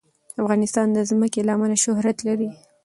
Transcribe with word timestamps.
افغانستان 0.41 0.87
د 0.93 0.97
ځمکه 1.09 1.39
له 1.47 1.51
امله 1.55 1.75
شهرت 1.83 2.17
لري. 2.27 2.49